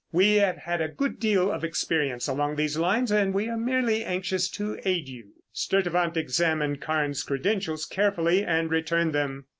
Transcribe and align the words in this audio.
We 0.11 0.37
have 0.37 0.57
had 0.57 0.81
a 0.81 0.87
good 0.87 1.19
deal 1.19 1.51
of 1.51 1.63
experience 1.63 2.27
along 2.27 2.55
these 2.55 2.75
lines 2.75 3.11
and 3.11 3.35
we 3.35 3.47
are 3.47 3.55
merely 3.55 4.03
anxious 4.03 4.49
to 4.49 4.79
aid 4.83 5.07
you." 5.07 5.33
Sturtevant 5.53 6.17
examined 6.17 6.81
Carnes' 6.81 7.21
credentials 7.21 7.85
carefully 7.85 8.43
and 8.43 8.71
returned 8.71 9.13
them. 9.13 9.45